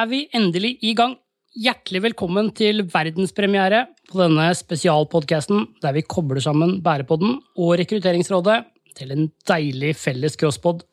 [0.00, 1.16] er vi endelig i gang.
[1.60, 8.62] Hjertelig velkommen til verdenspremiere på denne spesialpodkasten der vi kobler sammen Bærepodden og Rekrutteringsrådet
[8.96, 10.84] til en deilig felles crosspod.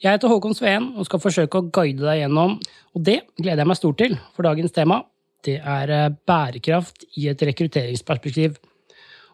[0.00, 2.56] Jeg heter Håkon Sveen og skal forsøke å guide deg gjennom,
[2.94, 5.02] og det gleder jeg meg stort til, for dagens tema
[5.46, 8.56] det er eh, bærekraft i et rekrutteringsperspektiv.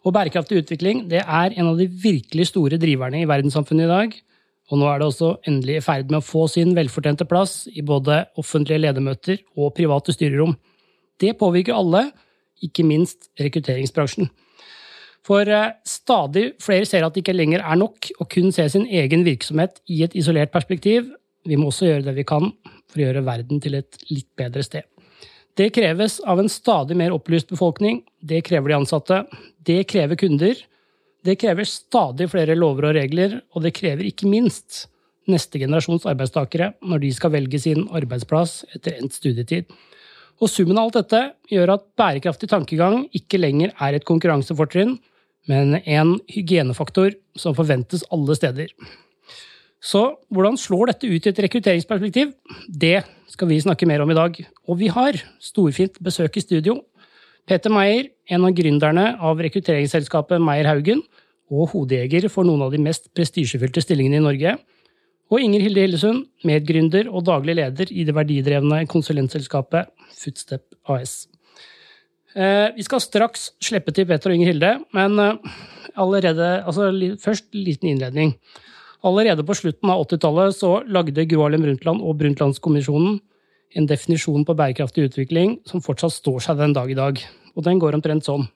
[0.03, 4.19] Og bærekraftig utvikling det er en av de virkelig store driverne i verdenssamfunnet i dag.
[4.73, 7.85] Og nå er det også endelig i ferd med å få sin velfortjente plass i
[7.85, 10.55] både offentlige ledermøter og private styrerom.
[11.21, 12.07] Det påvirker alle,
[12.65, 14.31] ikke minst rekrutteringsbransjen.
[15.27, 18.89] For eh, stadig flere ser at det ikke lenger er nok å kun se sin
[18.89, 21.13] egen virksomhet i et isolert perspektiv.
[21.47, 22.49] Vi må også gjøre det vi kan
[22.89, 24.89] for å gjøre verden til et litt bedre sted.
[25.59, 28.01] Det kreves av en stadig mer opplyst befolkning.
[28.25, 29.19] Det krever de ansatte.
[29.61, 30.57] Det krever kunder.
[31.23, 34.87] Det krever stadig flere lover og regler, og det krever ikke minst
[35.31, 39.71] neste generasjons arbeidstakere når de skal velge sin arbeidsplass etter endt studietid.
[40.43, 41.21] Og Summen av alt dette
[41.53, 44.97] gjør at bærekraftig tankegang ikke lenger er et konkurransefortrinn,
[45.51, 48.75] men en hygienefaktor som forventes alle steder.
[49.83, 52.35] Så hvordan slår dette ut i et rekrutteringsperspektiv?
[52.67, 53.01] Det
[53.31, 54.37] skal vi snakke mer om i dag.
[54.71, 56.79] Og vi har storfint besøk i studio.
[57.49, 61.03] Peter Meyer, en av gründerne av rekrutteringsselskapet Meyer Haugen,
[61.53, 64.55] og hodejeger for noen av de mest prestisjefylte stillingene i Norge.
[65.33, 69.91] Og Inger Hilde Hillesund, medgründer og daglig leder i det verdidrevne konsulentselskapet
[70.23, 71.27] Footstep AS.
[72.33, 75.59] Eh, vi skal straks slippe til Peter og Inger Hilde, men eh,
[75.99, 76.89] allerede, altså,
[77.21, 78.37] først en liten innledning.
[79.03, 83.19] Allerede på slutten av 80-tallet lagde Gro Harlem Brundtland og Brundtlandskommisjonen
[83.77, 87.21] en definisjon på bærekraftig utvikling som fortsatt står seg den dag i dag.
[87.57, 88.47] Og den går omtrent sånn.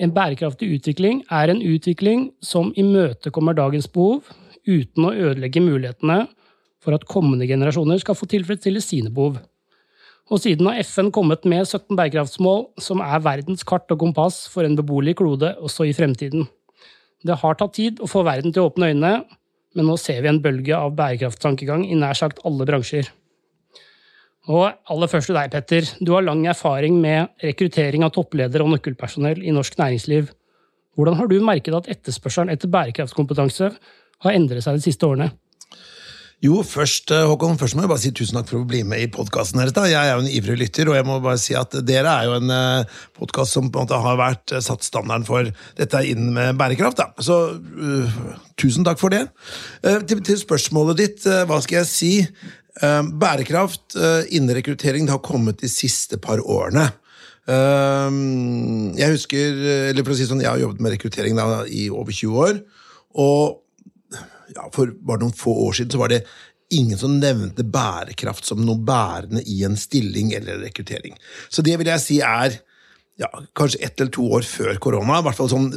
[0.00, 4.30] En bærekraftig utvikling er en utvikling som imøtekommer dagens behov,
[4.64, 6.24] uten å ødelegge mulighetene
[6.80, 9.40] for at kommende generasjoner skal få tilfredsstille sine behov.
[10.30, 14.64] Og siden har FN kommet med 17 bærekraftsmål, som er verdens kart og kompass for
[14.64, 16.46] en beboelig klode også i fremtiden.
[17.26, 19.24] Det har tatt tid å få verden til å åpne øynene,
[19.76, 23.10] men nå ser vi en bølge av bærekraftstankegang i nær sagt alle bransjer.
[24.48, 25.88] Og aller først til deg, Petter.
[26.00, 30.30] Du har lang erfaring med rekruttering av toppledere og nøkkelpersonell i norsk næringsliv.
[30.96, 33.70] Hvordan har du merket at etterspørselen etter bærekraftskompetanse
[34.24, 35.30] har endret seg de siste årene?
[36.40, 39.02] Jo, først eh, Håkon, først må jeg bare si tusen takk for å bli med
[39.04, 39.76] i podkasten deres.
[39.92, 42.38] Jeg er jo en ivrig lytter, og jeg må bare si at dere er jo
[42.38, 46.00] en uh, eh, podkast som på en måte har vært uh, satt standarden for dette
[46.08, 47.02] inn med bærekraft.
[47.02, 47.10] Da.
[47.20, 48.16] Så uh,
[48.56, 49.26] tusen takk for det.
[49.84, 52.12] Uh, til, til, spørsmålet ditt, hva skal jeg si?
[52.78, 53.96] Bærekraft
[54.30, 56.84] innen rekruttering det har kommet de siste par årene.
[57.50, 59.58] jeg husker,
[59.90, 62.60] eller for å si sånn, jeg har jobbet med rekruttering da, i over 20 år.
[63.18, 63.58] og
[64.54, 66.24] ja, For bare noen få år siden så var det
[66.74, 71.16] ingen som nevnte bærekraft som noe bærende i en stilling eller rekruttering.
[71.50, 72.60] Så det vil jeg si er
[73.20, 75.18] ja, kanskje ett eller to år før korona.
[75.20, 75.68] I hvert fall sånn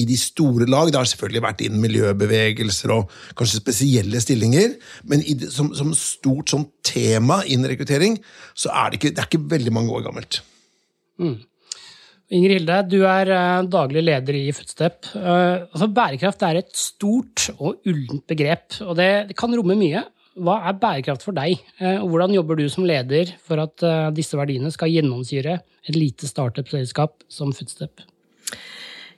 [0.00, 0.88] i de store lag.
[0.88, 4.78] Det har selvfølgelig vært innen miljøbevegelser og kanskje spesielle stillinger.
[5.10, 8.16] Men det, som, som, stort sånn tema innen rekruttering
[8.56, 10.40] så er det ikke, det er ikke veldig mange år gammelt.
[11.20, 11.36] Mm.
[12.36, 15.12] Inger Hilde, du er eh, daglig leder i Footstep.
[15.14, 20.02] Eh, altså, bærekraft er et stort og ullent begrep, og det, det, kan romme mye.
[20.36, 23.86] Hva er bærekraft for deg, eh, og hvordan jobber du som leder for at
[24.16, 28.04] disse verdiene skal gjennomsyre et lite startup-selskap som Footstep?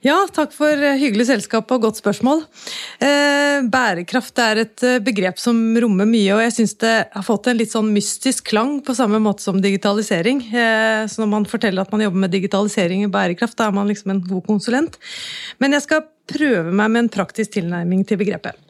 [0.06, 2.44] Ja, takk for hyggelig selskap og godt spørsmål.
[3.02, 7.48] Eh, bærekraft er et eh, begrep som rommer mye, og jeg syns det har fått
[7.50, 10.44] en litt sånn mystisk klang på samme måte som digitalisering.
[10.52, 13.90] Eh, så når man forteller at man jobber med digitalisering i bærekraft, da er man
[13.90, 15.00] liksom en god konsulent.
[15.58, 18.67] Men jeg skal prøve meg med en praktisk tilnærming til begrepet.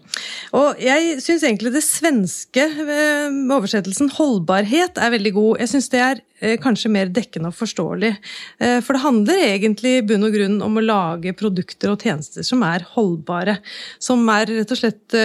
[0.56, 5.60] Og jeg syns egentlig det svenske eh, oversettelsen 'holdbarhet' er veldig god.
[5.60, 8.14] Jeg syns det er eh, kanskje mer dekkende og forståelig.
[8.60, 12.46] Eh, for det handler egentlig i bunn og grunn om å lage produkter og tjenester
[12.46, 13.58] som er holdbare.
[14.00, 15.18] Som er rett og slett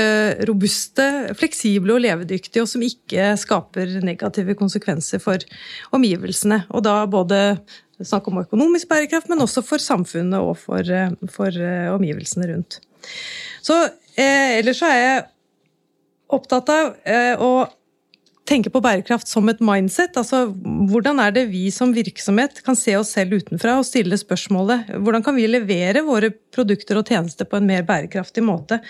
[0.47, 1.07] robuste,
[1.39, 5.43] fleksible og levedyktige, og som ikke skaper negative konsekvenser for
[5.95, 6.63] omgivelsene.
[6.73, 7.41] Og da både
[8.03, 10.87] snakk om økonomisk bærekraft, men også for samfunnet og for,
[11.31, 11.59] for
[11.93, 12.81] omgivelsene rundt.
[13.63, 13.77] Så
[14.17, 15.23] eh, ellers så er jeg
[16.33, 17.65] opptatt av eh, å
[18.47, 20.17] tenke på bærekraft som et mindset.
[20.19, 20.45] Altså,
[20.91, 25.23] hvordan er det vi som virksomhet kan se oss selv utenfra og stille spørsmålet hvordan
[25.25, 28.81] kan vi levere våre produkter og tjenester på en mer bærekraftig måte?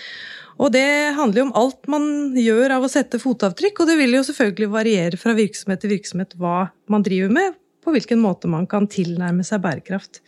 [0.62, 2.06] Og det handler jo om alt man
[2.38, 6.36] gjør av å sette fotavtrykk, og det vil jo selvfølgelig variere fra virksomhet til virksomhet
[6.38, 10.22] hva man driver med, på hvilken måte man kan tilnærme seg bærekraft.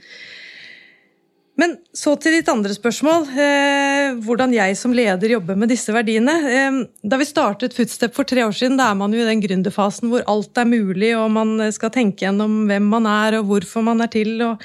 [1.55, 3.29] Men så til ditt andre spørsmål.
[3.31, 6.33] Eh, hvordan jeg som leder jobber med disse verdiene.
[6.51, 9.43] Eh, da vi startet Footstep for tre år siden, da er man jo i den
[9.43, 13.85] gründerfasen hvor alt er mulig, og man skal tenke gjennom hvem man er, og hvorfor
[13.87, 14.63] man er til, og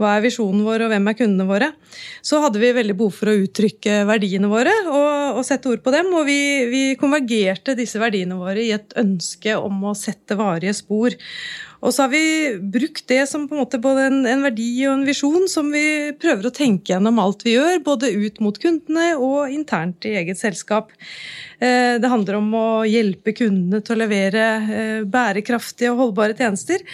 [0.00, 1.72] hva er visjonen vår, og hvem er kundene våre.
[2.24, 5.92] Så hadde vi veldig behov for å uttrykke verdiene våre og, og sette ord på
[5.92, 6.08] dem.
[6.16, 6.40] Og vi,
[6.72, 11.16] vi konvergerte disse verdiene våre i et ønske om å sette varige spor.
[11.80, 12.24] Og så har vi
[12.60, 16.12] brukt det som på en måte både en, en, verdi og en visjon som vi
[16.20, 20.40] prøver å tenke gjennom alt vi gjør, både ut mot kundene og internt i eget
[20.40, 20.92] selskap.
[21.60, 26.84] Eh, det handler om å hjelpe kundene til å levere eh, bærekraftige og holdbare tjenester.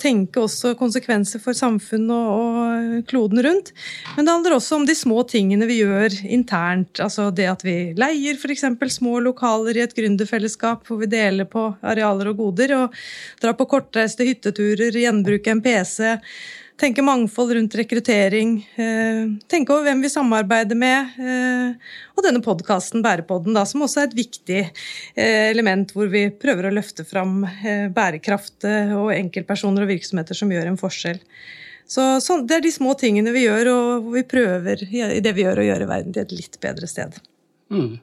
[0.00, 3.72] Tenke også konsekvenser for samfunn og kloden rundt.
[4.16, 7.00] Men det handler også om de små tingene vi gjør internt.
[7.02, 8.66] Altså det at vi leier f.eks.
[8.96, 12.76] små lokaler i et gründerfellesskap hvor vi deler på arealer og goder.
[12.76, 13.00] Og
[13.42, 16.16] drar på kortreiste hytteturer, gjenbruke en PC
[16.80, 21.18] tenke mangfold rundt rekruttering, eh, tenke over hvem vi samarbeider med.
[21.18, 26.26] Eh, og denne podkasten, Bærepodden, da, som også er et viktig eh, element hvor vi
[26.30, 27.44] prøver å løfte fram
[27.96, 31.20] bærekraft og enkeltpersoner og virksomheter som gjør en forskjell.
[31.86, 32.02] Så,
[32.42, 35.68] Det er de små tingene vi gjør, og vi prøver i det vi gjør, å
[35.68, 37.14] gjøre verden til et litt bedre sted.
[37.70, 38.00] Mm.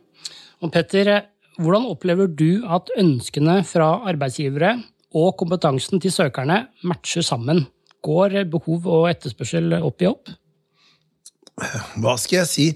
[0.63, 1.11] Og Petter,
[1.59, 4.77] hvordan opplever du at ønskene fra arbeidsgivere
[5.13, 7.65] og kompetansen til søkerne matcher sammen?
[8.03, 10.33] Går behov og etterspørsel opp i opp?
[12.01, 12.67] Hva skal jeg si?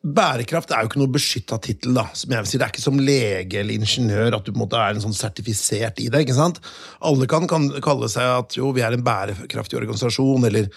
[0.00, 1.98] Bærekraft er jo ikke noe beskytta tittel.
[2.14, 2.28] si.
[2.30, 5.16] Det er ikke som lege eller ingeniør at du på en måte er en sånn
[5.16, 6.22] sertifisert i det.
[6.24, 6.60] ikke sant?
[7.04, 10.70] Alle kan, kan kalle seg at jo, vi er en bærekraftig organisasjon, eller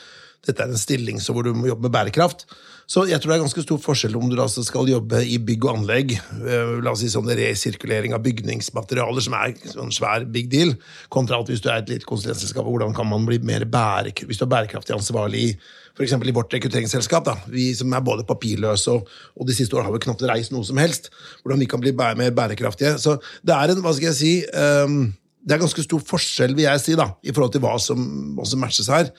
[0.43, 2.47] dette er en stilling hvor du må jobbe med bærekraft.
[2.89, 5.67] Så jeg tror det er ganske stor forskjell om du altså skal jobbe i bygg
[5.69, 10.49] og anlegg, eh, la oss si sånn resirkulering av bygningsmaterialer, som er en svær big
[10.51, 10.75] deal,
[11.13, 14.41] kontra at hvis du er et lite konsulentselskap, hvordan kan man bli mer bærekraftig, hvis
[14.41, 15.55] du er bærekraftig ansvarlig i
[15.93, 16.13] f.eks.
[16.17, 19.95] i vårt rekrutteringsselskap, da, vi som er både papirløse og, og de siste årene har
[19.95, 21.11] vi knapt reist noe som helst,
[21.43, 22.97] hvordan vi kan bli mer bærekraftige.
[22.99, 25.13] Så det er en, hva skal jeg si um,
[25.43, 28.03] det er ganske stor forskjell vil jeg si, da, i forhold til hva som,
[28.37, 29.09] hva som matches her.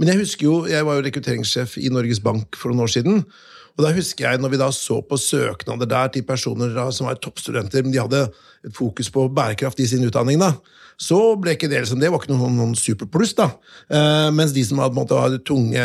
[0.00, 3.20] Men jeg husker jo, jeg var jo rekrutteringssjef i Norges Bank for noen år siden.
[3.74, 7.08] Og da husker jeg, når vi da så på søknader der til personer da, som
[7.08, 8.22] var toppstudenter, men de hadde
[8.64, 10.52] et fokus på bærekraft i sin utdanning, da,
[11.00, 13.34] så ble ikke det liksom, det var ikke noen, noen superpluss.
[13.34, 13.48] da.
[13.90, 15.82] Eh, mens de som hadde, måtte hadde tunge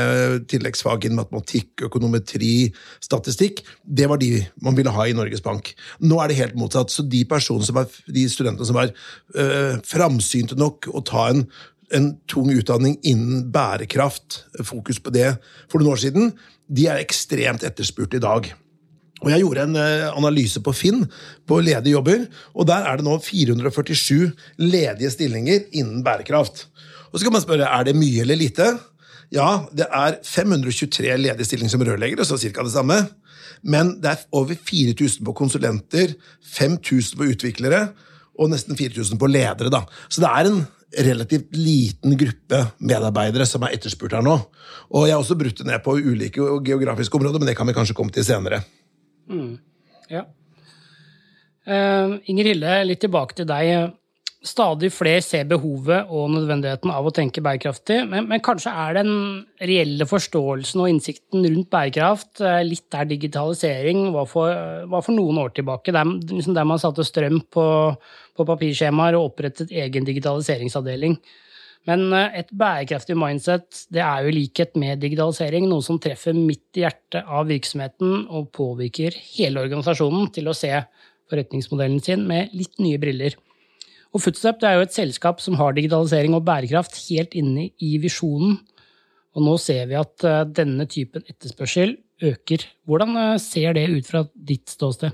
[0.52, 2.70] tilleggsfag innen matematikk, økonometri,
[3.02, 5.74] statistikk, det var de man ville ha i Norges Bank.
[6.06, 6.94] Nå er det helt motsatt.
[6.94, 8.94] Så de, som var, de studentene som var
[9.34, 11.48] eh, framsynte nok å ta en
[11.96, 15.34] en tung utdanning innen bærekraft, fokus på det,
[15.72, 16.34] for noen år siden,
[16.70, 18.52] de er ekstremt etterspurt i dag.
[19.20, 21.04] Og Jeg gjorde en eh, analyse på Finn
[21.50, 22.24] på ledige jobber,
[22.56, 24.30] og der er det nå 447
[24.62, 26.68] ledige stillinger innen bærekraft.
[27.12, 28.70] Og Så kan man spørre er det mye eller lite.
[29.34, 32.64] Ja, det er 523 ledige stillinger som rørleggere, så ca.
[32.64, 33.02] det samme.
[33.62, 36.16] Men det er over 4000 på konsulenter,
[36.56, 37.90] 5000 på utviklere
[38.40, 39.72] og nesten 4000 på ledere.
[39.74, 39.84] Da.
[40.08, 40.62] Så det er en
[40.98, 44.36] relativt liten gruppe medarbeidere som er etterspurt her nå.
[44.90, 47.76] Og jeg har også brutt det ned på ulike geografiske områder, men det kan vi
[47.78, 48.64] kanskje komme til senere.
[49.30, 49.58] Mm.
[50.10, 50.26] Ja.
[51.70, 53.94] Uh, Inger Hilde, litt tilbake til deg.
[54.40, 59.10] Stadig flere ser behovet og nødvendigheten av å tenke bærekraftig, men, men, kanskje er den
[59.60, 64.56] reelle forståelsen og innsikten rundt bærekraft eh, litt der digitalisering var for,
[64.88, 67.66] var for noen år tilbake, der, liksom der man satte strøm på,
[68.40, 71.20] på papirskjemaer og opprettet egen digitaliseringsavdeling.
[71.92, 76.38] Men eh, et bærekraftig mindset det er jo i likhet med digitalisering noe som treffer
[76.38, 80.72] midt i hjertet av virksomheten og påvirker hele organisasjonen til å se
[81.28, 83.36] forretningsmodellen sin med litt nye briller.
[84.10, 88.58] Og Footstep er jo et selskap som har digitalisering og bærekraft helt inne i visjonen.
[89.38, 91.94] Og nå ser vi at eh, denne typen etterspørsel
[92.26, 92.66] øker.
[92.90, 95.14] Hvordan eh, ser det ut fra ditt ståsted?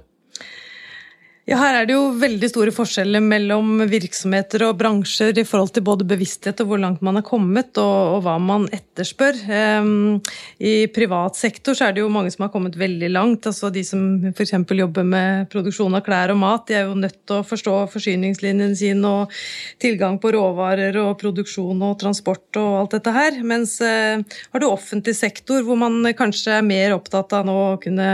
[1.45, 5.83] Ja, Her er det jo veldig store forskjeller mellom virksomheter og bransjer i forhold til
[5.85, 9.37] både bevissthet og hvor langt man er kommet, og, og hva man etterspør.
[9.77, 10.23] Um,
[10.57, 13.45] I privat sektor så er det jo mange som har kommet veldig langt.
[13.45, 14.55] altså De som f.eks.
[14.73, 18.73] jobber med produksjon av klær og mat, de er jo nødt til å forstå forsyningslinjen
[18.81, 19.37] sin og
[19.77, 23.39] tilgang på råvarer og produksjon og transport og alt dette her.
[23.45, 27.79] Mens uh, har du offentlig sektor, hvor man kanskje er mer opptatt av nå å
[27.85, 28.09] kunne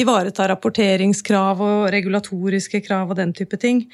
[0.00, 3.90] ivareta rapporteringskrav og regulatoriske etiske krav og den type ting.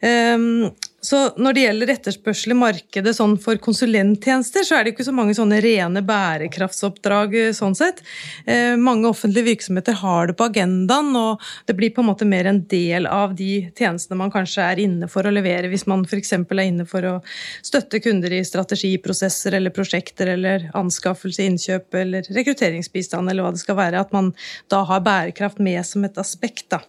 [0.00, 0.72] Ehm,
[1.06, 5.12] så når det gjelder etterspørsel i markedet sånn for konsulenttjenester, så er det ikke så
[5.14, 8.00] mange sånne rene bærekraftsoppdrag eh, sånn sett.
[8.44, 12.48] Eh, mange offentlige virksomheter har det på agendaen, og det blir på en måte mer
[12.50, 16.32] en del av de tjenestene man kanskje er inne for å levere, hvis man f.eks.
[16.40, 17.14] er inne for å
[17.62, 23.78] støtte kunder i strategiprosesser eller prosjekter eller anskaffelse, innkjøp eller rekrutteringsbistand eller hva det skal
[23.78, 24.02] være.
[24.02, 24.34] At man
[24.72, 26.66] da har bærekraft med som et aspekt.
[26.74, 26.82] da.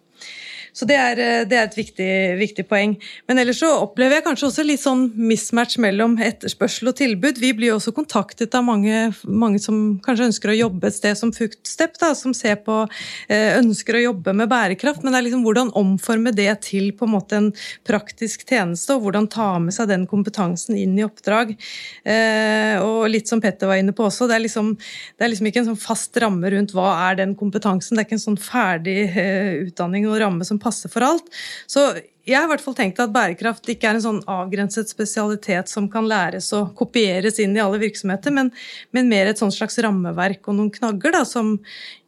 [0.77, 2.93] Så det er, eh, det er et viktig, viktig, poeng.
[3.25, 7.39] Men ellers så opplever jeg kanskje også litt sånn mismatch mellom etterspørsel og tilbud.
[7.41, 11.17] Vi blir jo også kontaktet av mange, mange som kanskje ønsker å jobbe et sted
[11.17, 12.84] som Fuktstep, da, som ser på,
[13.29, 15.01] eh, ønsker å jobbe med bærekraft.
[15.01, 17.50] Men det er liksom hvordan omforme det til på en måte en
[17.84, 21.57] praktisk tjeneste, og hvordan ta med seg den kompetansen inn i oppdrag.
[22.05, 25.50] Eh, og litt som Petter var inne på også, det er liksom, det er liksom
[25.50, 27.98] ikke en sånn fast ramme rundt hva er den kompetansen.
[27.98, 29.10] Det er ikke en sånn ferdig
[29.65, 31.31] utdanning og ramme som passe for alt.
[31.71, 31.89] Så
[32.27, 35.86] jeg har i hvert fall tenkt at bærekraft ikke er en sånn avgrenset spesialitet som
[35.91, 38.50] kan læres og kopieres inn i alle virksomheter, men,
[38.91, 41.53] men mer et sånn slags rammeverk og noen knagger da, som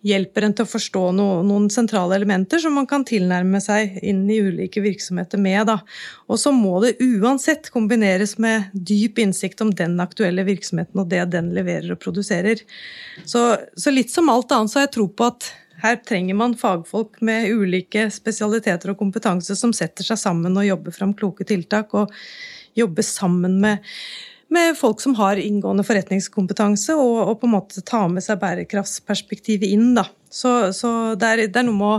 [0.04, 4.26] hjelper en til å forstå no, noen sentrale elementer som man kan tilnærme seg inn
[4.32, 5.62] i ulike virksomheter med.
[5.72, 5.80] Da.
[6.28, 11.30] Og så må det uansett kombineres med dyp innsikt om den aktuelle virksomheten og det
[11.32, 12.60] den leverer og produserer.
[13.24, 15.52] Så, så litt som alt annet så har jeg tro på at
[15.84, 20.96] her trenger man fagfolk med ulike spesialiteter og kompetanse som setter seg sammen og jobber
[20.96, 22.12] fram kloke tiltak, og
[22.78, 23.86] jobber sammen med,
[24.52, 29.68] med folk som har inngående forretningskompetanse, og, og, på en måte ta med seg bærekraftsperspektivet
[29.70, 29.92] inn.
[29.98, 30.08] Da.
[30.30, 31.98] Så, så det, er, det, er, noe med å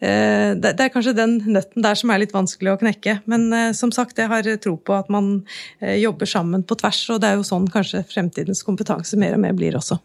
[0.00, 3.20] eh, det, det, er kanskje den nøtten der som er litt vanskelig å knekke.
[3.30, 5.34] Men eh, som sagt, jeg har tro på at man
[5.80, 9.44] eh, jobber sammen på tvers, og det er jo sånn kanskje fremtidens kompetanse mer og
[9.44, 10.00] mer blir også.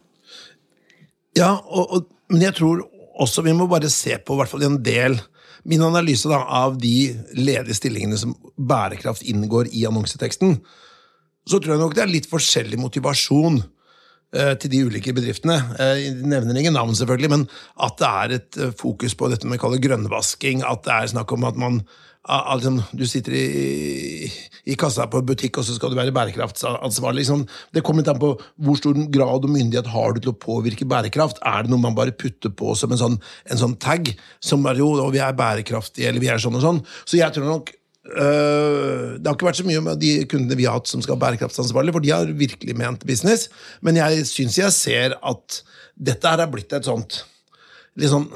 [1.34, 2.86] Ja, og, og, men jeg tror
[3.22, 5.20] også vi må bare se på hvert fall en del
[5.63, 10.58] Min analyse da, av de ledige stillingene som bærekraft inngår i annonseteksten,
[11.48, 15.55] så tror jeg nok det er litt forskjellig motivasjon eh, til de ulike bedriftene.
[15.77, 17.46] Eh, jeg nevner ingen navn, selvfølgelig, men
[17.88, 21.48] at det er et eh, fokus på dette med grønnvasking, at det er snakk om
[21.48, 21.79] at man
[22.24, 24.30] Altså, du sitter i,
[24.63, 27.25] i, kassa på butikk, og så skal du være bærekraftsansvarlig.
[27.25, 27.44] Liksom.
[27.75, 28.30] Det kommer litt an på
[28.63, 31.42] hvor stor grad og myndighet har du til å påvirke bærekraft.
[31.44, 33.20] Er det noe man bare putter på som en sånn,
[33.51, 34.13] en sånn tag?
[34.39, 36.84] Som bare jo, vi er bærekraftige, eller vi er sånn og sånn.
[37.03, 40.65] Så jeg tror nok Uh, Det har ikke vært så mye med de kundene vi
[40.68, 43.46] har hatt som skal være bærekraftsansvarlig, for de har virkelig ment business.
[43.80, 45.62] Men jeg syns jeg ser at
[45.96, 47.22] dette her er blitt et sånt
[47.96, 48.27] litt sånn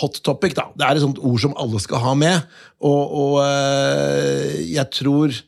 [0.00, 0.56] hot topic.
[0.56, 0.70] da.
[0.76, 2.50] Det er et sånt ord som alle skal ha med.
[2.80, 5.40] Og, og øh, jeg tror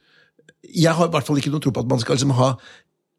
[0.74, 2.54] Jeg har i hvert fall ikke noe tro på at man skal liksom ha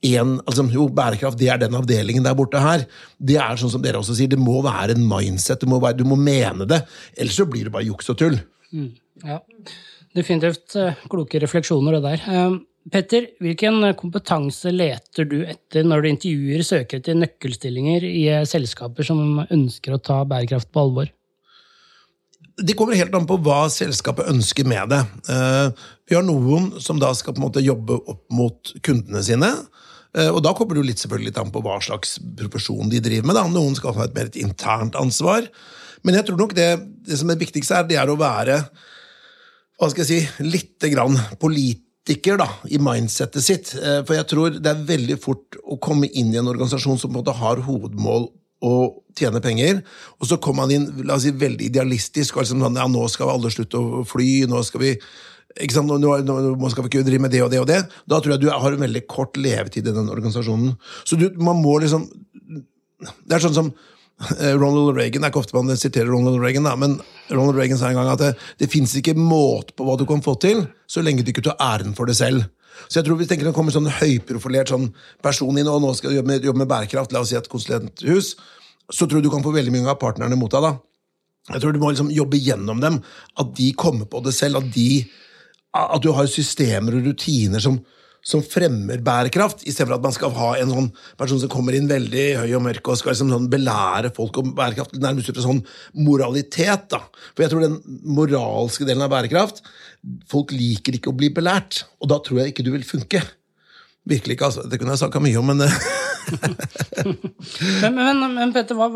[0.05, 2.83] en, altså, jo, bærekraft det er den avdelingen der borte her.
[3.17, 5.63] Det er sånn som dere også sier, det må være en mindset.
[5.69, 6.81] Må være, du må mene det.
[7.17, 8.37] Ellers så blir det bare juks og tull.
[8.75, 8.91] Mm,
[9.23, 9.39] ja,
[10.15, 12.27] Definitivt uh, kloke refleksjoner, det der.
[12.27, 12.59] Uh,
[12.91, 19.41] Petter, hvilken kompetanse leter du etter når du intervjuer søkere til nøkkelstillinger i selskaper som
[19.47, 21.09] ønsker å ta bærekraft på alvor?
[22.55, 25.01] Det kommer helt an på hva selskapet ønsker med det.
[25.31, 29.49] Eh, vi har noen som da skal på en måte jobbe opp mot kundene sine.
[30.15, 33.01] Eh, og da kommer det jo litt selvfølgelig litt an på hva slags profesjon de
[33.03, 33.35] driver med.
[33.35, 33.43] Da.
[33.51, 35.49] Noen skal ha et mer et internt ansvar.
[36.07, 36.69] Men jeg tror nok det,
[37.07, 38.61] det som er viktigste er, det er å være
[39.75, 43.73] hva skal jeg si, lite grann politiker da, i mindsettet sitt.
[43.75, 47.11] Eh, for jeg tror det er veldig fort å komme inn i en organisasjon som
[47.11, 48.29] på en måte har hovedmål
[48.63, 48.73] å
[49.17, 49.81] tjene penger,
[50.19, 53.07] og så kommer han inn la oss si, veldig idealistisk og liksom sånn, ja, nå
[53.11, 54.93] skal alle slutte å fly, nå skal vi
[55.55, 57.79] ikke sant, nå, nå skal vi ikke drive med det og det og det.
[58.11, 60.73] Da tror jeg du har en veldig kort levetid i den organisasjonen.
[61.07, 62.09] Så du, man må liksom
[62.95, 63.69] Det er sånn som
[64.39, 66.95] Eh, Ronald Reagan det er ikke ofte man siterer Ronald Reagan, da, men
[67.33, 68.29] Ronald Reagan sa en gang at det,
[68.61, 71.59] det fins ikke måte på hva du kan få til, så lenge du ikke tar
[71.59, 72.45] æren for det selv.
[72.87, 74.89] Så jeg tror Hvis tenker det kommer sånn høyprofilert sånn
[75.23, 78.35] person inn og nå skal jobbe med, jobbe med bærekraft, la oss si et konsulenthus,
[78.91, 80.65] så tror jeg du kan få veldig mange av partnerne mot deg.
[80.65, 80.75] da.
[81.53, 82.99] Jeg tror du må liksom jobbe gjennom dem,
[83.37, 84.61] at de kommer på det selv.
[84.61, 85.05] At, de,
[85.77, 87.79] at du har systemer og rutiner som,
[88.25, 90.87] som fremmer bærekraft, istedenfor at man skal ha en sånn
[91.19, 94.55] person som kommer inn veldig høy og mørk og skal liksom sånn belære folk om
[94.57, 95.61] bærekraft, nærmest ut fra sånn
[96.07, 96.89] moralitet.
[96.95, 97.03] da.
[97.35, 97.79] For jeg tror den
[98.17, 99.63] moralske delen av bærekraft
[100.29, 103.23] Folk liker ikke å bli belært, og da tror jeg ikke du vil funke.
[104.05, 104.65] Virkelig ikke, altså.
[104.69, 105.65] Det kunne jeg snakka mye om, men
[107.83, 108.87] men, men, men, Petter, hva,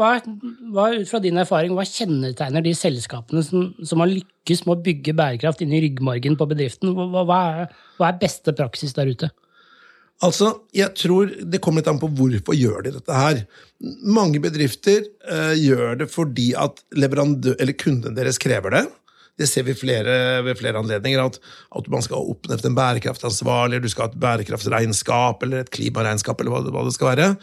[0.74, 4.82] hva, ut fra din erfaring, hva kjennetegner de selskapene som, som, har lykkes med å
[4.88, 6.96] bygge bærekraft inn i ryggmargen på bedriften?
[6.98, 9.32] Hva, hva, er, hva er beste praksis der ute?
[10.26, 13.44] Altså, jeg tror Det kommer litt an på hvorfor gjør de dette her.
[14.04, 16.82] Mange bedrifter uh, gjør det fordi at
[17.80, 18.86] kunden deres krever det.
[19.40, 21.32] Det ser vi flere, ved flere anledninger.
[21.32, 21.40] At,
[21.80, 26.42] at man skal oppnevne en bærekraftansvarlig, eller du skal ha et bærekraftsregnskap eller et klimaregnskap,
[26.42, 27.34] eller hva det, hva det skal være.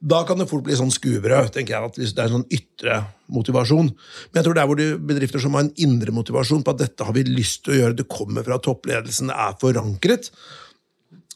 [0.00, 2.56] Da kan det fort bli sånn skuebrød, tenker jeg, at hvis det er en sånn
[2.56, 3.00] ytre
[3.36, 3.90] motivasjon.
[3.92, 6.80] Men jeg tror det er hvor du bedrifter som har en indre motivasjon på at
[6.86, 10.30] dette har vi lyst til å gjøre, det kommer fra toppledelsen, det er forankret,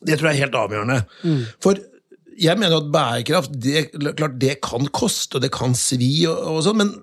[0.05, 0.97] det tror jeg er helt avgjørende.
[1.65, 1.83] For
[2.41, 6.65] jeg mener at bærekraft det, klart det kan koste, og det kan svi, og, og
[6.65, 6.95] sånn, men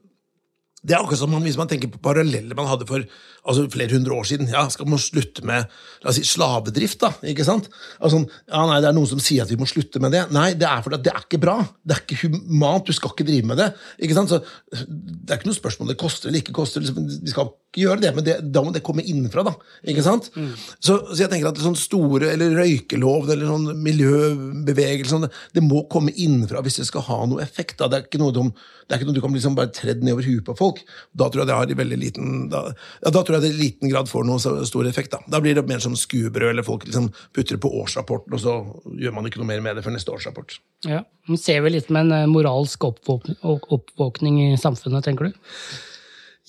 [0.81, 3.03] det er akkurat som man, hvis man tenker på paralleller man hadde for
[3.45, 4.47] altså flere hundre år siden.
[4.49, 5.65] ja, Skal man slutte med
[6.01, 6.99] la oss si, slavedrift?
[7.01, 7.69] da, ikke sant?
[8.01, 10.23] Altså, ja, nei, Det er noen som sier at vi må slutte med det.
[10.33, 11.55] Nei, det er fordi det er ikke bra.
[11.85, 12.85] Det er ikke humant.
[12.89, 13.69] Du skal ikke drive med det.
[14.01, 14.29] ikke sant?
[14.33, 16.81] Så Det er ikke noe spørsmål om det koster eller ikke koster.
[16.85, 19.45] Liksom, vi skal ikke gjøre det, men det, da må det komme innenfra.
[19.47, 19.53] da,
[19.89, 20.29] ikke sant?
[20.35, 20.51] Mm.
[20.79, 25.85] Så, så, jeg tenker at sånn store, eller røykelov eller sånn miljøbevegelse sånn, Det må
[25.91, 27.77] komme innenfra hvis det skal ha noe effekt.
[27.79, 28.45] da, Det er ikke noe, de,
[28.87, 30.70] det er ikke noe du kan liksom bare tredd nedover huet på folk.
[31.11, 32.63] Da tror jeg det har i veldig liten da,
[33.01, 35.13] ja, da tror jeg det i liten grad får noe stor effekt.
[35.13, 38.43] Da, da blir det mer som skuebrød, eller folk liksom putter det på årsrapporten, og
[38.43, 38.57] så
[39.01, 40.59] gjør man ikke noe mer med det før neste årsrapport.
[40.87, 45.39] Ja, Man ser vel litt med en eh, moralsk oppvåkning i samfunnet, tenker du?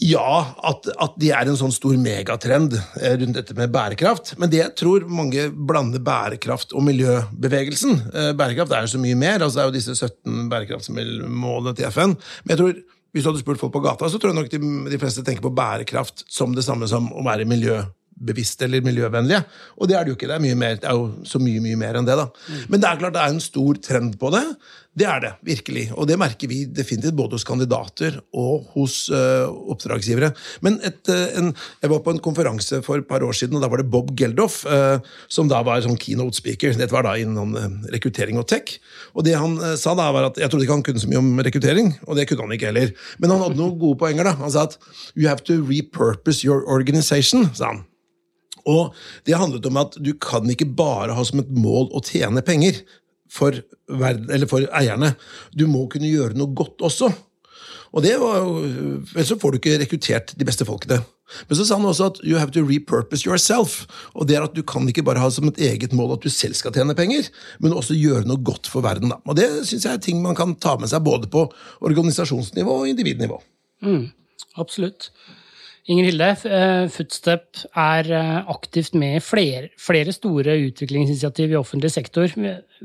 [0.03, 4.35] Ja, at, at, de er en sånn stor megatrend eh, rundt dette med bærekraft.
[4.41, 8.01] Men det jeg tror mange blander bærekraft og miljøbevegelsen.
[8.11, 9.45] Eh, bærekraft er jo så mye mer.
[9.45, 12.17] altså Det er jo disse 17 bærekraftsmålene til FN.
[12.17, 14.61] Men jeg tror hvis du hadde spurt folk på gata, så tror jeg nok de,
[14.93, 17.47] de fleste tenker på bærekraft som det samme som å være
[18.23, 19.43] miljøbevisste eller miljøvennlige.
[19.79, 20.29] Og det er det jo ikke.
[20.29, 22.17] Det er, mye mer, det er jo så mye mye mer enn det.
[22.17, 22.29] da.
[22.29, 22.63] Mm.
[22.69, 24.45] Men det er klart det er en stor trend på det.
[24.93, 25.87] Det er det, virkelig.
[25.97, 30.35] Og det merker vi definitivt både hos kandidater og hos uh, oppdragsgivere.
[30.61, 31.49] Men et, uh, en,
[31.81, 34.13] jeg var på en konferanse for et par år siden, og da var det Bob
[34.13, 35.01] Geldof, uh,
[35.33, 36.77] som da var sånn keynote speaker.
[36.77, 38.77] Dette var da innen rekruttering og tech.
[39.17, 41.41] Og det han sa da, var at Jeg trodde ikke han kunne så mye om
[41.41, 42.93] rekruttering, og det kunne han ikke heller.
[43.17, 44.29] Men han hadde noen gode poenger.
[44.29, 44.37] da.
[44.45, 44.77] Han sa at
[45.17, 47.83] you have to repurpose your organization, sa han.
[48.69, 48.95] Og
[49.27, 52.83] Det handlet om at du kan ikke bare ha som et mål å tjene penger
[53.33, 53.57] for,
[53.89, 55.15] verden, for eierne.
[55.57, 57.13] Du må kunne gjøre noe godt også.
[57.93, 58.53] Og det var jo,
[59.13, 61.03] Ellers så får du ikke rekruttert de beste folkene.
[61.49, 63.83] Men så sa han også at you have to repurpose yourself.
[64.13, 66.33] Og det er at Du kan ikke bare ha som et eget mål at du
[66.33, 67.29] selv skal tjene penger,
[67.61, 69.13] men også gjøre noe godt for verden.
[69.13, 69.21] Da.
[69.27, 71.47] Og Det syns jeg er ting man kan ta med seg både på
[71.81, 73.41] organisasjonsnivå og individnivå.
[73.85, 74.11] Mm,
[74.61, 75.11] absolutt.
[75.91, 81.91] Inger Hilde, eh, Footstep er eh, aktivt med i flere, flere, store utviklingsinitiativ i offentlig
[81.91, 82.31] sektor.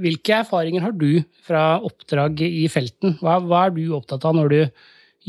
[0.02, 3.20] Hvilke erfaringer har du fra oppdrag i felten?
[3.22, 4.60] Hva, hva er du opptatt av når du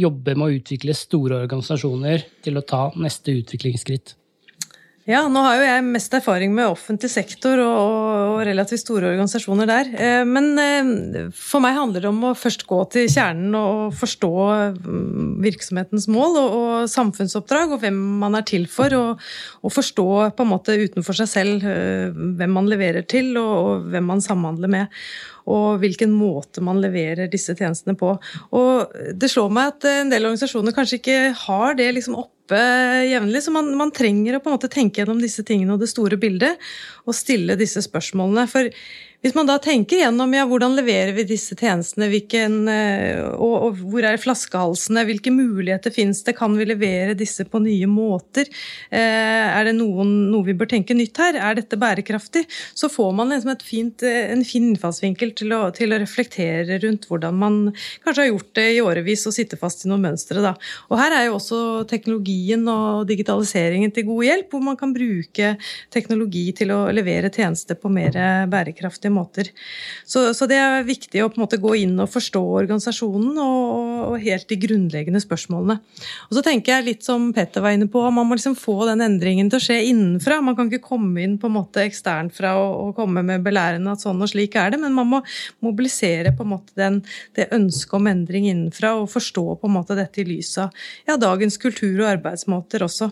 [0.00, 4.14] jobber med å utvikle store organisasjoner til å ta neste utviklingsskritt?
[5.08, 7.84] Ja, nå har jo jeg mest erfaring med offentlig sektor og,
[8.34, 9.88] og relativt store organisasjoner der.
[9.96, 14.30] Eh, men eh, for meg handler det om å først gå til kjernen og forstå
[14.76, 18.92] mm, virksomhetens mål og, og samfunnsoppdrag, og hvem man er til for.
[19.00, 19.26] Og,
[19.64, 24.12] og, forstå på en måte utenfor seg selv eh, hvem man leverer til, og, hvem
[24.12, 24.98] man samhandler med
[25.48, 28.10] og hvilken måte man leverer disse tjenestene på.
[28.52, 33.08] Og det slår meg at en del organisasjoner kanskje ikke har det liksom opp oppe
[33.08, 33.42] jevnlig.
[33.44, 36.18] Så man, man, trenger å på en måte tenke gjennom disse tingene og det store
[36.20, 36.56] bildet,
[37.04, 38.48] og stille disse spørsmålene.
[38.50, 38.70] For
[39.18, 43.80] hvis man da tenker gjennom ja, hvordan leverer vi disse tjenestene, hvilken, eh, og, og,
[43.90, 48.46] hvor er flaskehalsene, hvilke muligheter finnes det, kan vi levere disse på nye måter,
[48.94, 52.44] eh, er det noen, noe vi bør tenke nytt her, er dette bærekraftig,
[52.78, 57.08] så får man liksom fint, eh, en fin innfallsvinkel til å, til å, reflektere rundt
[57.10, 57.58] hvordan man
[58.04, 60.44] kanskje har gjort det i årevis og sitte fast i noen mønstre.
[60.44, 60.54] Da.
[60.92, 65.56] Og her er jo også teknologien og digitaliseringen til god hjelp, hvor man kan bruke
[65.90, 69.17] teknologi til å levere tjenester på mer bærekraftig bærekraftige måter.
[70.08, 73.82] Så, så, det er viktig å på en måte gå inn og forstå organisasjonen og,
[74.08, 75.78] og, helt de grunnleggende spørsmålene.
[76.28, 79.04] Og så tenker jeg litt som Petter var inne på, man må liksom få den
[79.04, 80.40] endringen til å skje innenfra.
[80.44, 83.94] Man kan ikke komme inn på en måte eksternt fra og, og komme med belærende
[83.94, 85.22] at sånn og slik er det, men man må
[85.64, 87.00] mobilisere på en måte den,
[87.38, 90.74] det ønsket om endring innenfra og forstå på en måte dette i lys av
[91.08, 93.10] ja, dagens kultur og arbeidsmåter også.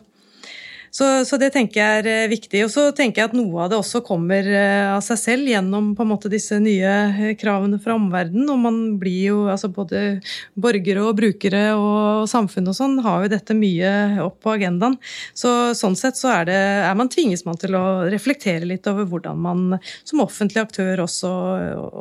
[0.97, 2.63] Så, så, det tenker jeg er eh, viktig.
[2.65, 5.91] Og så tenker jeg at noe av det også kommer eh, av seg selv gjennom
[5.97, 8.49] på en måte disse nye eh, kravene fra omverdenen.
[8.53, 10.23] Og man blir jo altså både
[10.57, 13.93] borgere og brukere og samfunn og sånn har jo dette mye
[14.25, 14.97] opp på agendaen.
[15.37, 19.09] Så sånn sett så er, det, er man tvinges man til å reflektere litt over
[19.11, 19.67] hvordan man
[20.01, 21.33] som offentlig aktør også,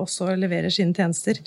[0.05, 1.43] også leverer sine tjenester.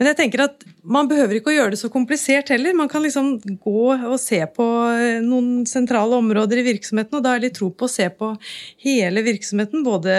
[0.00, 2.74] Men jeg tenker at man behøver ikke å gjøre det så komplisert heller.
[2.76, 7.34] Man kan liksom gå og se på eh, noen sentrale områder i virksomheten, og da
[7.36, 8.30] er det tro på å se på
[8.84, 9.84] hele virksomheten.
[9.86, 10.16] Både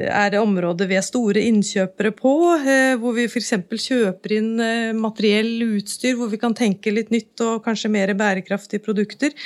[0.00, 3.52] er det områder vi er store innkjøpere på, eh, hvor vi f.eks.
[3.68, 8.82] kjøper inn eh, materiell utstyr, hvor vi kan tenke litt nytt og kanskje mer bærekraftige
[8.84, 9.36] produkter.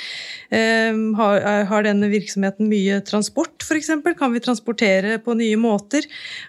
[0.55, 3.91] Har denne virksomheten mye transport, f.eks.?
[4.15, 6.05] Kan vi transportere på nye måter?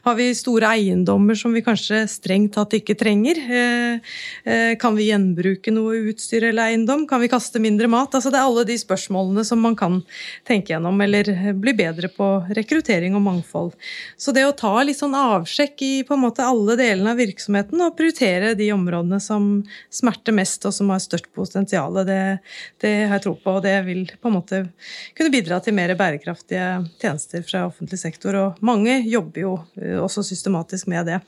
[0.06, 3.40] Har vi store eiendommer som vi kanskje strengt tatt ikke trenger?
[4.44, 7.06] Eh, kan vi gjenbruke noe utstyr eller eiendom?
[7.08, 8.14] Kan vi kaste mindre mat?
[8.14, 10.00] Altså det er alle de spørsmålene som man kan
[10.48, 13.74] tenke gjennom, eller bli bedre på rekruttering og mangfold.
[14.16, 17.82] Så det å ta litt sånn avsjekk i på en måte alle delene av virksomheten
[17.84, 19.48] og prioritere de områdene som
[19.92, 22.20] smerter mest og som har størst potensial, det,
[22.82, 23.56] det har jeg tro på.
[23.58, 24.62] Og det vil på en måte
[25.16, 26.68] kunne bidra til mer bærekraftige
[27.00, 28.36] tjenester fra offentlig sektor.
[28.40, 31.20] Og mange jobber jo eh, også systematisk med det.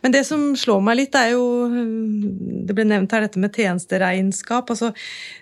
[0.00, 4.70] Men det som slår meg litt, er jo Det ble nevnt her dette med tjenesteregnskap.
[4.70, 4.92] altså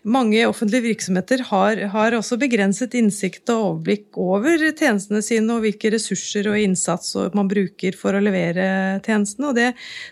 [0.09, 5.93] Mange offentlige virksomheter har, har også begrenset innsikt og overblikk over tjenestene sine og hvilke
[5.95, 9.53] ressurser og innsats man bruker for å levere tjenestene.
[9.53, 9.69] Og det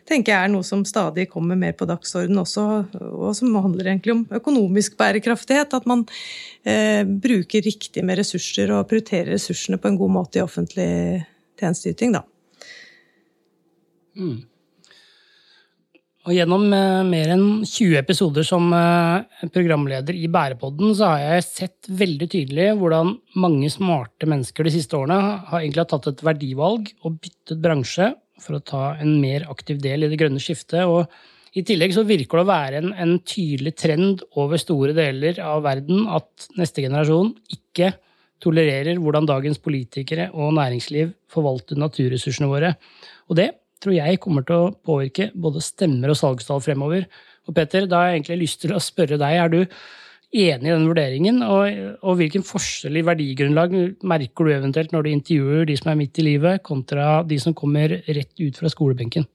[0.09, 2.66] tenker jeg er noe som stadig kommer mer på dagsorden også,
[3.01, 5.75] og som handler egentlig om økonomisk bærekraftighet.
[5.75, 6.05] At man
[6.69, 10.90] eh, bruker riktig med ressurser og prioriterer ressursene på en god måte i offentlig
[11.59, 12.19] tjenesteyting.
[12.19, 12.27] da.
[14.17, 14.37] Mm.
[16.27, 21.47] Og gjennom eh, mer enn 20 episoder som eh, programleder i Bærepodden, så har jeg
[21.47, 25.21] sett veldig tydelig hvordan mange smarte mennesker de siste årene
[25.53, 28.11] har egentlig tatt et verdivalg og byttet bransje
[28.43, 30.83] for å ta en mer aktiv del i det grønne skiftet.
[30.83, 31.07] og
[31.57, 35.63] i tillegg så virker det å være en, en, tydelig trend over store deler av
[35.65, 37.95] verden at neste generasjon ikke
[38.45, 42.75] tolererer hvordan dagens politikere og næringsliv forvalter naturressursene våre.
[43.31, 47.07] Og det tror jeg kommer til å påvirke både stemmer og salgstall fremover.
[47.47, 49.61] Og Peter, da har jeg egentlig lyst til å spørre deg, er du
[50.37, 51.43] enig i den vurderingen?
[51.47, 56.01] Og, og, hvilken forskjell i verdigrunnlag merker du eventuelt når du intervjuer de som er
[56.01, 59.29] midt i livet, kontra de som kommer rett ut fra skolebenken?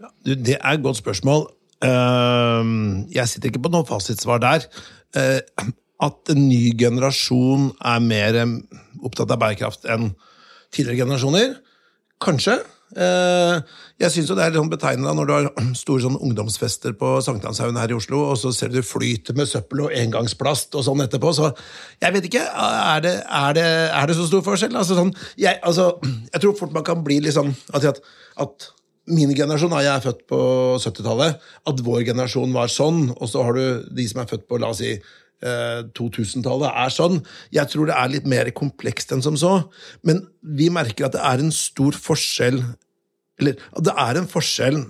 [0.00, 1.46] Ja, det er et godt spørsmål.
[1.84, 4.66] Ehm, jeg sitter ikke på noe fasitsvar der.
[5.16, 5.40] Eh,
[6.00, 8.38] at en ny generasjon er mer
[9.04, 10.14] opptatt av bærekraft enn
[10.72, 11.58] tidligere generasjoner?
[12.24, 12.56] Kanskje.
[12.90, 13.60] Eh,
[14.02, 15.48] jeg syns det er litt betegnende når du har
[15.82, 19.84] store sånn ungdomsfester på Sankthanshaugen her i Oslo, og så ser du flyter med søppel
[19.86, 21.32] og engangsplast og sånn etterpå.
[21.36, 21.52] Så
[22.02, 22.42] jeg vet ikke.
[22.50, 23.68] Er det, er det,
[24.00, 24.74] er det så stor forskjell?
[24.74, 25.92] Altså, sånn, jeg, altså,
[26.32, 28.02] jeg, tror fort man kan bli litt sånn at,
[28.40, 28.70] at
[29.10, 30.42] min generasjon, jeg er født på
[30.82, 34.60] 70-tallet, at vår generasjon var sånn, og så har du de som er født på
[34.60, 34.94] la oss si
[35.40, 37.20] 2000-tallet eh, er sånn.
[37.54, 39.56] Jeg tror det er litt mer komplekst enn som så.
[40.06, 42.60] Men vi merker at det er en stor forskjell
[43.40, 44.82] Eller at det er en forskjell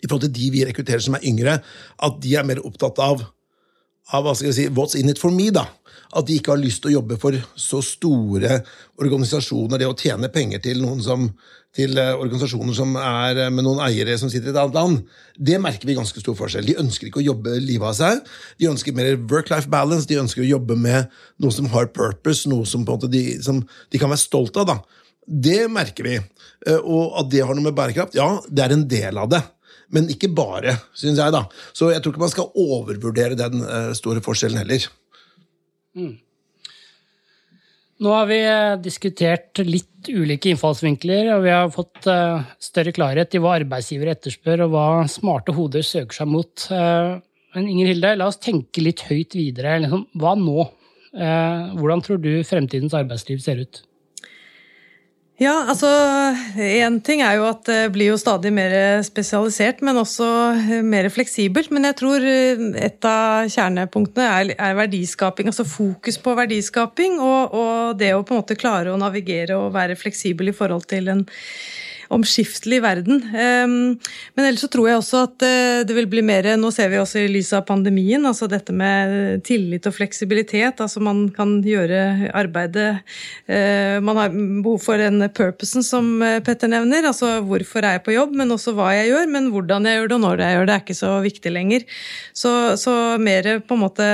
[0.00, 1.58] i forhold til de vi rekrutterer som er yngre,
[2.04, 3.22] at de er mer opptatt av,
[4.12, 5.50] av hva skal jeg si, what's in it for me.
[5.52, 5.66] da.
[6.16, 8.58] At de ikke har lyst til å jobbe for så store
[9.00, 11.28] organisasjoner, det å tjene penger til noen som
[11.76, 14.98] til eh, organisasjoner som er eh, med noen eiere som sitter i et annet land,
[15.36, 16.66] det merker vi ganske stor forskjell.
[16.68, 18.32] De ønsker ikke å jobbe livet av seg.
[18.60, 21.08] De ønsker mer work-life balance, de ønsker å jobbe med
[21.42, 24.68] noe som har purpose, noe som, de, som de kan være stolt av.
[24.68, 24.78] da.
[25.22, 26.18] Det merker vi.
[26.68, 29.40] Eh, og at det har noe med bærekraft, ja, det er en del av det.
[29.92, 31.32] Men ikke bare, syns jeg.
[31.32, 31.46] da.
[31.76, 33.64] Så jeg tror ikke man skal overvurdere den
[33.96, 34.86] store forskjellen heller.
[35.92, 36.14] Mm.
[38.02, 43.36] Nå har vi eh, diskutert litt ulike innfallsvinkler, og vi har fått eh, større klarhet
[43.36, 46.64] i hva arbeidsgivere etterspør, og hva smarte hoder søker seg mot.
[46.74, 47.12] Eh,
[47.54, 49.76] men Inger Hilde, la oss tenke litt høyt videre.
[49.84, 50.70] Liksom, hva nå?
[51.12, 53.82] Hvordan tror du fremtidens arbeidsliv ser ut?
[55.42, 55.88] Ja, altså
[56.60, 58.74] Én ting er jo at det blir jo stadig mer
[59.06, 60.26] spesialisert, men også
[60.86, 61.72] mer fleksibelt.
[61.74, 65.50] Men jeg tror et av kjernepunktene er, er verdiskaping.
[65.50, 69.72] Altså fokus på verdiskaping og, og, det å på en måte klare å navigere og
[69.74, 71.24] være fleksibel i forhold til en
[72.12, 73.22] omskiftelig verden.
[73.34, 73.96] Ehm,
[74.36, 76.98] men ellers så tror jeg også at eh, det vil bli mer Nå ser vi
[77.00, 80.80] også i lys av pandemien, altså dette med tillit og fleksibilitet.
[80.82, 83.02] Altså man kan gjøre arbeidet
[83.46, 87.06] eh, Man har behov for den purposen som eh, Petter nevner.
[87.08, 89.30] Altså hvorfor er jeg på jobb, men også hva jeg gjør.
[89.32, 91.86] Men hvordan jeg gjør det og når jeg gjør det, er ikke så viktig lenger.
[92.36, 94.08] Så, så mer på en måte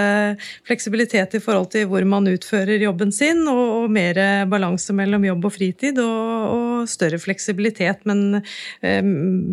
[0.68, 5.48] fleksibilitet i forhold til hvor man utfører jobben sin, og, og mer balanse mellom jobb
[5.48, 8.42] og fritid, og, og større fleksibilitet aktivitet, men
[8.81, 9.03] eh,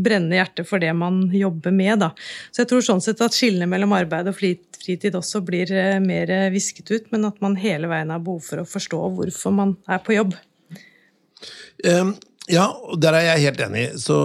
[0.03, 1.99] brennende hjerte for det man jobber med.
[1.99, 2.11] Da.
[2.51, 6.51] Så jeg tror sånn sett at skillene mellom arbeid og fritid også blir eh, mer
[6.51, 9.99] visket ut, men at man hele veien har behov for å forstå hvorfor man er
[10.03, 10.35] på jobb.
[11.85, 12.67] Um Ja,
[13.01, 13.85] der er jeg helt enig.
[13.97, 14.15] Så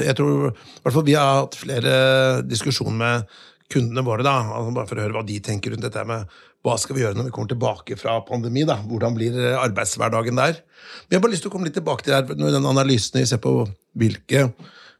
[0.00, 3.26] jeg tror, hvert Vi har hatt flere diskusjoner med
[3.68, 6.24] kundene våre, da, altså bare for å høre hva de tenker rundt dette med
[6.68, 8.66] hva skal vi gjøre når vi kommer tilbake fra pandemi.
[8.68, 10.60] da, Hvordan blir arbeidshverdagen der?
[10.60, 13.28] Men jeg har bare lyst til å komme litt tilbake til her, den analysen vi
[13.28, 13.62] ser på
[13.98, 14.50] hvilke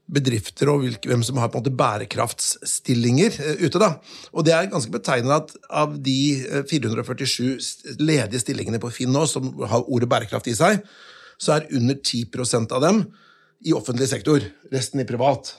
[0.09, 3.81] bedrifter og hvilke, hvem som har på en måte bærekraftsstillinger uh, ute.
[3.81, 3.90] da.
[4.33, 9.52] Og det er ganske betegnende at av de 447 ledige stillingene på Finn nå, som
[9.68, 10.81] har ordet bærekraft i seg,
[11.38, 13.04] så er under 10% av dem
[13.68, 14.42] i offentlig sektor.
[14.72, 15.52] Resten i privat.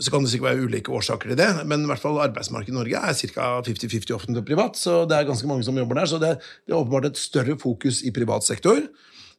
[0.00, 2.76] Så kan det sikkert være ulike årsaker til det, men i hvert fall arbeidsmarkedet i
[2.78, 3.48] Norge er ca.
[3.66, 6.08] 50-50 offentlig og privat, så det er ganske mange som jobber der.
[6.08, 8.80] Så det, det er åpenbart et større fokus i privat sektor.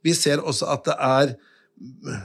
[0.05, 1.33] Vi ser også at det er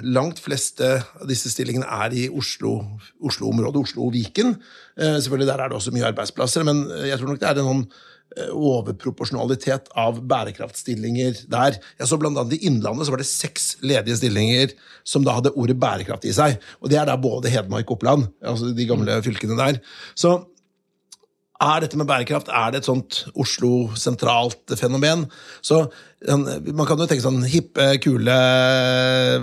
[0.05, 4.59] langt fleste av disse stillingene er i Oslo-området, Oslo Oslo-Viken.
[4.99, 7.71] Eh, selvfølgelig Der er det også mye arbeidsplasser, men jeg tror nok det er en
[7.73, 7.85] sånn
[8.53, 11.79] overproporsjonalitet av bærekraftstillinger der.
[11.99, 14.75] Jeg så blant annet I Innlandet så var det seks ledige stillinger
[15.09, 16.59] som da hadde ordet bærekraft i seg.
[16.83, 19.81] Og Det er da både Hedmark og Oppland, altså de gamle fylkene der.
[20.15, 20.37] Så
[21.59, 25.27] er dette med bærekraft er det et sånt Oslo sentralt fenomen?
[25.63, 25.89] Så
[26.29, 28.37] Man kan jo tenke sånn hippe, kule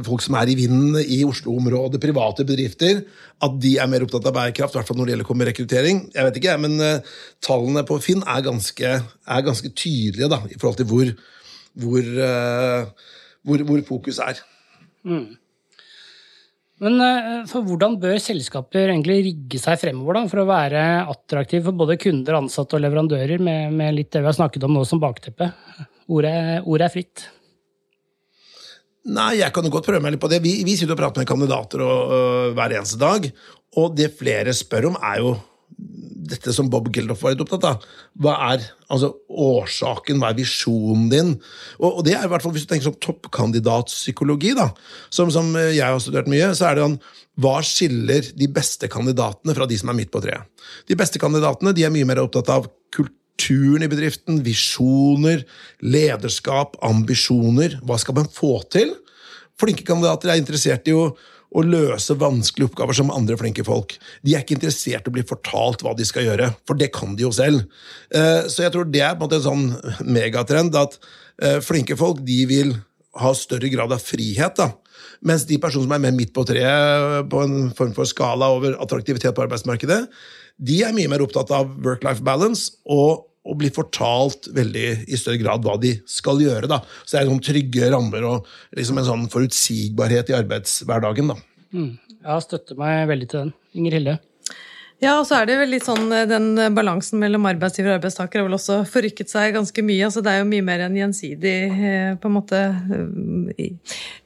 [0.04, 3.00] folk som er i vinden i Oslo-området, private bedrifter,
[3.40, 6.02] at de er mer opptatt av bærekraft, i hvert fall når det gjelder kommer rekruttering.
[6.12, 7.16] Jeg vet ikke, men uh,
[7.48, 11.16] tallene på Finn er ganske, er ganske tydelige da, i forhold til hvor,
[11.80, 13.08] hvor, uh,
[13.48, 14.44] hvor, hvor fokus er.
[15.08, 15.32] Mm.
[16.84, 20.82] Men eh, hvordan bør selskaper egentlig rigge seg fremover da, for å være
[21.14, 24.76] attraktive for både kunder, ansatte og leverandører, med, med litt det vi har snakket om
[24.76, 25.48] nå som bakteppe?
[26.12, 26.36] Ordet,
[26.68, 27.26] ordet er fritt.
[29.16, 30.42] Nei, jeg kan godt prøve meg litt på det.
[30.44, 33.28] Vi, vi sitter og prater med kandidater og, uh, hver eneste dag,
[33.80, 35.36] og det flere spør om, er jo
[36.26, 37.84] dette som Bob Geldof var litt opptatt av.
[38.22, 41.34] Hva er altså, årsaken, hva er visjonen din?
[41.80, 44.70] Og, og, det er i hvert fall Hvis du tenker sånn toppkandidatpsykologi, da,
[45.14, 46.98] som, som, jeg har studert mye, så er det sånn
[47.44, 50.50] Hva skiller de beste kandidatene fra de som er midt på treet?
[50.90, 55.44] De beste kandidatene de er mye mer opptatt av kulturen i bedriften, visjoner,
[55.84, 57.82] lederskap, ambisjoner.
[57.86, 58.96] Hva skal man få til?
[59.60, 61.10] Flinke kandidater er interessert i å
[61.56, 63.96] å løse vanskelige oppgaver som andre flinke folk.
[64.26, 67.16] De er ikke interessert i å bli fortalt hva de skal gjøre, for det kan
[67.16, 67.64] de jo selv.
[68.12, 70.98] Eh, så jeg tror det er på en måte en sånn megatrend at
[71.42, 72.76] eh, flinke folk de vil
[73.22, 74.60] ha større grad av frihet.
[74.60, 74.74] da.
[75.26, 78.76] Mens de personene som er med midt på treet på en form for skala over
[78.84, 80.02] attraktivitet på arbeidsmarkedet,
[80.56, 85.42] de er mye mer opptatt av work-life balance og å bli fortalt veldig i større
[85.42, 86.70] grad hva de skal gjøre.
[86.72, 86.82] Da.
[87.04, 91.34] Så det er sånn trygge rammer og liksom en sånn forutsigbarhet i arbeidshverdagen.
[91.34, 91.38] Da.
[91.76, 91.92] Mm.
[92.26, 93.54] Jeg støtter meg veldig til den.
[93.78, 94.16] Inger Hilde?
[95.04, 97.98] Ja, og så er det vel litt sånn eh, den eh, balansen mellom arbeidsgiver og
[97.98, 100.06] arbeidstaker har vel også forrykket seg ganske mye.
[100.08, 102.62] altså Det er jo mye mer en gjensidig eh, på en måte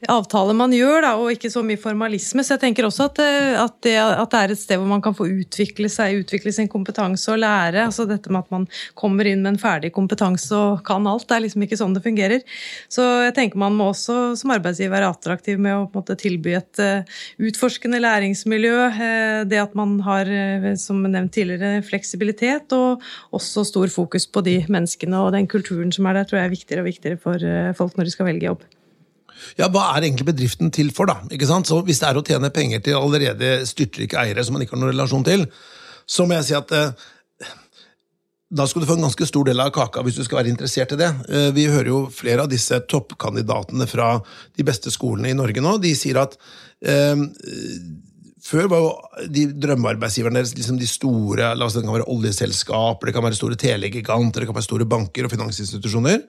[0.09, 2.45] avtale man gjør, da, og ikke så mye formalisme.
[2.45, 5.25] Så jeg tenker også at, det, at det er et sted hvor man kan få
[5.31, 7.87] utvikle seg, utvikle sin kompetanse og lære.
[7.87, 11.25] altså Dette med at man kommer inn med en ferdig kompetanse og kan alt.
[11.25, 12.45] Det er liksom ikke sånn det fungerer.
[12.93, 16.19] Så jeg tenker man må også som arbeidsgiver være attraktiv med å på en måte
[16.21, 16.85] tilby et
[17.41, 18.77] utforskende læringsmiljø.
[19.49, 20.29] Det at man har
[20.79, 23.03] som nevnt tidligere, fleksibilitet, og
[23.35, 26.55] også stor fokus på de menneskene og den kulturen som er der, tror jeg er
[26.55, 28.67] viktigere og viktigere for eh, folk når de skal velge jobb.
[29.59, 31.09] Ja, Hva er egentlig bedriften til for?
[31.09, 31.21] da?
[31.31, 31.69] Ikke sant?
[31.69, 34.83] Så Hvis det er å tjene penger til allerede styrtrike eiere som man ikke har
[34.83, 35.47] noen relasjon til,
[36.09, 37.07] så må jeg si at eh,
[38.49, 40.95] da skal du få en ganske stor del av kaka hvis du skal være interessert
[40.95, 41.09] i det.
[41.29, 44.15] Eh, vi hører jo flere av disse toppkandidatene fra
[44.57, 45.77] de beste skolene i Norge nå.
[45.81, 46.35] De sier at
[46.81, 47.27] eh,
[48.43, 52.09] før var jo de drømmearbeidsgiverne deres liksom de store la oss si, Det kan være
[52.13, 56.25] oljeselskaper, det kan være store telegiganter, det kan være store banker og finansinstitusjoner.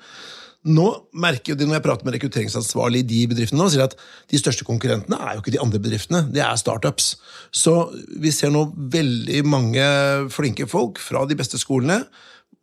[0.69, 3.95] Nå merker de, når jeg prater med rekrutteringsansvarlig i de bedriftene, nå, sier at
[4.29, 7.15] de største konkurrentene er jo ikke de andre bedriftene, det er startups.
[7.49, 7.73] Så
[8.21, 9.87] vi ser nå veldig mange
[10.35, 12.03] flinke folk fra de beste skolene.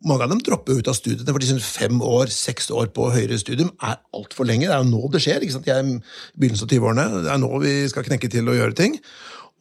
[0.06, 3.08] Mange av dem dropper ut av studiene, for de synes fem år, seks år på
[3.10, 4.68] høyere studium er altfor lenge.
[4.68, 5.42] Det er jo nå det skjer.
[5.42, 5.66] ikke sant?
[5.66, 5.98] De er i
[6.38, 7.08] begynnelsen av 20-årene.
[7.24, 8.94] Det er nå vi skal knekke til å gjøre ting.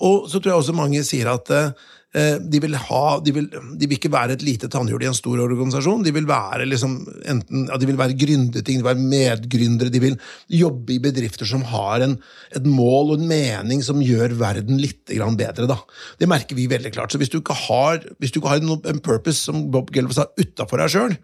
[0.05, 3.87] Og så tror jeg også mange sier at eh, de, vil ha, de, vil, de,
[3.87, 6.03] vil ikke være et lite tannhjul i en stor organisasjon.
[6.05, 10.03] De vil være liksom enten, ja, de vil være gründerting, de vil være medgründere, de
[10.03, 10.19] vil
[10.53, 12.13] jobbe i bedrifter som har en,
[12.53, 15.65] et mål og en mening som gjør verden litt bedre.
[15.69, 15.79] Da.
[16.21, 17.11] Det merker vi veldig klart.
[17.11, 20.83] Så hvis du ikke har, du ikke har en, purpose, som Bob Geldof sa, utafor
[20.83, 21.17] deg sjøl,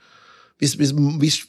[0.62, 0.94] hvis, hvis,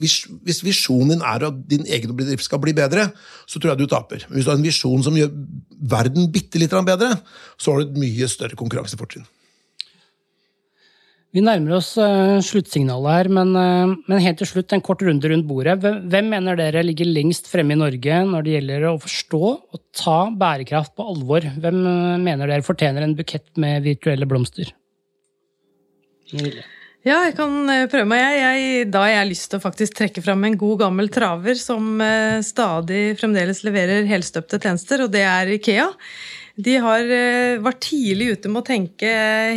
[0.00, 3.10] hvis, hvis, visjonen din er at din egen bedrift skal bli bedre,
[3.46, 4.24] så tror jeg du taper.
[4.28, 5.30] Men hvis du har en visjon som gjør
[5.94, 7.14] verden bitte litt bedre,
[7.60, 9.26] så har du et mye større konkurransefortrinn.
[11.34, 15.30] Vi nærmer oss uh, sluttsignalet her, men, uh, men, helt til slutt en kort runde
[15.32, 15.80] rundt bordet.
[15.82, 20.18] Hvem mener dere ligger lengst fremme i Norge når det gjelder å forstå og ta
[20.30, 21.48] bærekraft på alvor?
[21.58, 24.70] Hvem uh, mener dere fortjener en bukett med virtuelle blomster?
[27.04, 27.52] Ja, jeg kan
[27.92, 28.22] prøve meg.
[28.22, 31.58] Jeg, jeg, da har jeg lyst til å faktisk trekke fram en god gammel traver
[31.60, 32.00] som
[32.40, 35.90] stadig fremdeles leverer helstøpte tjenester, og det er Ikea.
[36.54, 39.08] De har, vært var tidlig ute med å tenke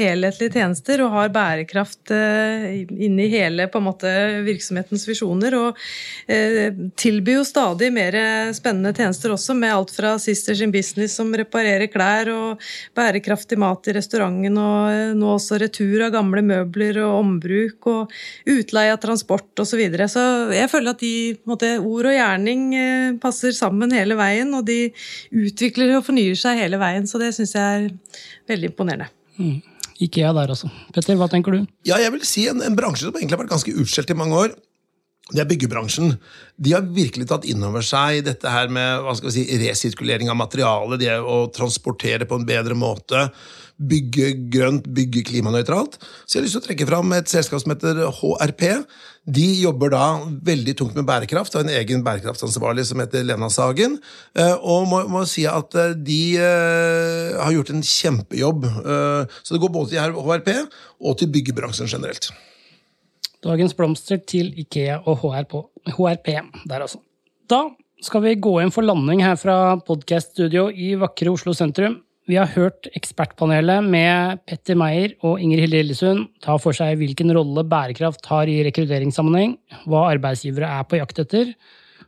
[0.01, 4.09] helhetlige tjenester og har bærekraft eh, inn i hele måte,
[4.47, 5.53] virksomhetens visjoner.
[5.59, 5.77] Og
[6.25, 8.17] eh, tilbyr jo stadig mer
[8.57, 12.65] spennende tjenester også, med alt fra Sisters in Business som reparerer klær, og
[12.97, 18.17] bærekraftig mat i restauranten, og nå også retur av gamle møbler og ombruk, og
[18.49, 19.75] utleie av transport osv.
[19.77, 20.07] Så, videre.
[20.09, 20.21] så
[20.55, 22.71] jeg føler at de måte, ord og gjerning
[23.21, 24.87] passer sammen hele veien, og de
[25.29, 27.09] utvikler og fornyer seg hele veien veien.
[27.09, 27.89] Så det syns jeg er
[28.49, 29.11] veldig imponerende.
[29.37, 29.59] Mm.
[30.07, 30.69] Ikea der også.
[30.93, 31.67] Petter, hva tenker du?
[31.87, 34.41] Ja, jeg vil si En, en bransje som egentlig har vært ganske utskjelt i mange
[34.45, 34.57] år.
[35.27, 36.13] Det er byggebransjen.
[36.55, 40.31] De har virkelig tatt inn over seg dette her med hva skal vi si, resirkulering
[40.31, 43.25] av materiale, det å transportere på en bedre måte
[43.77, 45.99] bygge grønt, bygge klimanøytralt.
[46.25, 48.63] Så jeg har lyst til å trekke fram et selskap som heter HRP.
[49.37, 50.03] De jobber da
[50.49, 53.99] veldig tungt med bærekraft, og en egen bærekraftsansvarlig som heter Lena Sagen.
[54.37, 58.67] Eh, og må, må si at eh, de uh, har gjort en kjempejobb.
[59.43, 60.53] Så det går både til HRP
[61.03, 62.31] og til byggebransjen generelt.
[63.45, 65.59] Dagens blomster til Ikea og HRP,
[65.93, 66.31] HRP
[66.65, 67.03] der altså.
[67.47, 67.67] Da
[68.03, 71.99] skal vi gå inn for landing her fra podkaststudio i vakre Oslo sentrum.
[72.27, 77.31] Vi har hørt ekspertpanelet med Petter Meyer og Inger Hilde Lillesund ta for seg hvilken
[77.31, 79.53] rolle bærekraft har i rekrutteringssammenheng,
[79.87, 81.53] hva arbeidsgivere er på jakt etter,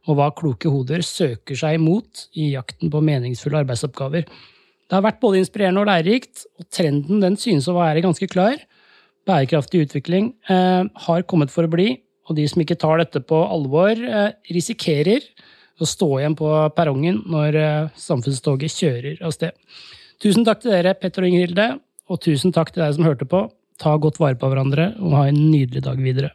[0.04, 4.26] og hva kloke hoder søker seg imot i jakten på meningsfulle arbeidsoppgaver.
[4.28, 8.60] Det har vært både inspirerende og lærerikt, og trenden den synes å være ganske klar.
[9.30, 11.94] Bærekraftig utvikling eh, har kommet for å bli,
[12.28, 15.24] og de som ikke tar dette på alvor, eh, risikerer
[15.80, 19.56] å stå igjen på perrongen når eh, samfunnstoget kjører av sted.
[20.20, 21.66] Tusen takk til dere, Petter og Ingrilde,
[22.12, 23.46] og tusen takk til deg som hørte på.
[23.80, 26.34] Ta godt vare på hverandre, og ha en nydelig dag videre.